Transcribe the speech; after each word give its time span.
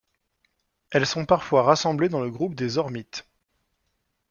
Elles 0.89 1.05
sont 1.05 1.27
parfois 1.27 1.61
rassemblées 1.61 2.09
dans 2.09 2.21
le 2.21 2.31
groupe 2.31 2.55
des 2.55 2.79
hormites. 2.79 3.27